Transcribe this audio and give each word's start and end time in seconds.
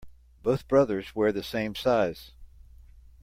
Both 0.41 0.67
brothers 0.67 1.15
wear 1.15 1.31
the 1.31 1.43
same 1.43 1.75
size. 1.75 2.31